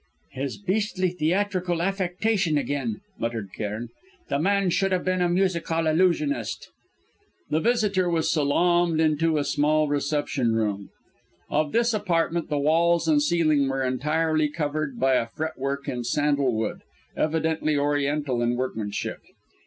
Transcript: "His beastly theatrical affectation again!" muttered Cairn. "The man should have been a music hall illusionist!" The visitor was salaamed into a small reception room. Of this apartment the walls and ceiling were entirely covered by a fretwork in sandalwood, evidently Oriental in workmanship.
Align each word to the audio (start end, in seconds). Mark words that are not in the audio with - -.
"His 0.31 0.57
beastly 0.57 1.09
theatrical 1.09 1.79
affectation 1.79 2.57
again!" 2.57 3.01
muttered 3.19 3.51
Cairn. 3.53 3.89
"The 4.29 4.39
man 4.39 4.71
should 4.71 4.91
have 4.91 5.05
been 5.05 5.21
a 5.21 5.29
music 5.29 5.67
hall 5.67 5.85
illusionist!" 5.85 6.71
The 7.51 7.59
visitor 7.59 8.09
was 8.09 8.31
salaamed 8.33 8.99
into 8.99 9.37
a 9.37 9.43
small 9.43 9.87
reception 9.87 10.55
room. 10.55 10.89
Of 11.51 11.71
this 11.71 11.93
apartment 11.93 12.49
the 12.49 12.57
walls 12.57 13.07
and 13.07 13.21
ceiling 13.21 13.67
were 13.69 13.83
entirely 13.83 14.49
covered 14.49 14.99
by 14.99 15.13
a 15.17 15.27
fretwork 15.27 15.87
in 15.87 16.03
sandalwood, 16.03 16.81
evidently 17.15 17.77
Oriental 17.77 18.41
in 18.41 18.55
workmanship. 18.55 19.19